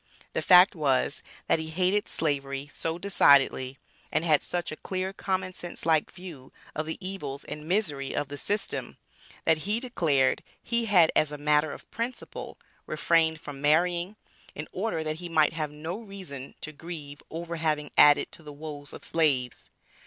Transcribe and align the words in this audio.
The 0.33 0.41
fact 0.41 0.73
was, 0.73 1.21
that 1.45 1.59
he 1.59 1.69
hated 1.69 2.07
Slavery 2.09 2.71
so 2.73 2.97
decidedly 2.97 3.77
and 4.11 4.25
had 4.25 4.41
such 4.41 4.71
a 4.71 4.75
clear 4.75 5.13
common 5.13 5.53
sense 5.53 5.85
like 5.85 6.09
view 6.09 6.51
of 6.73 6.87
the 6.87 6.97
evils 6.99 7.43
and 7.43 7.67
misery 7.67 8.15
of 8.15 8.27
the 8.27 8.35
system, 8.39 8.97
that 9.45 9.59
he 9.59 9.79
declared 9.79 10.41
he 10.59 10.85
had 10.85 11.11
as 11.15 11.31
a 11.31 11.37
matter 11.37 11.71
of 11.71 11.87
principle 11.91 12.57
refrained 12.87 13.39
from 13.41 13.61
marrying, 13.61 14.15
in 14.55 14.67
order 14.71 15.03
that 15.03 15.17
he 15.17 15.29
might 15.29 15.53
have 15.53 15.69
no 15.69 15.99
reason 15.99 16.55
to 16.61 16.71
grieve 16.71 17.21
over 17.29 17.57
having 17.57 17.91
added 17.95 18.31
to 18.31 18.41
the 18.41 18.51
woes 18.51 18.93
of 18.93 19.03
slaves. 19.03 19.69